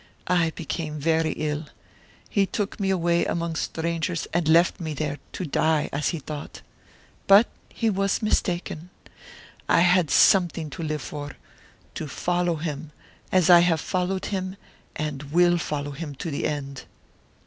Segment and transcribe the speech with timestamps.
[0.33, 1.67] I became very ill.
[2.27, 6.63] He took me away among strangers and left me there, to die, as he thought.
[7.27, 8.89] But he was mistaken.
[9.69, 11.37] I had something to live for,
[11.93, 12.91] to follow him,
[13.31, 14.55] as I have followed him
[14.95, 16.85] and will follow him to the end."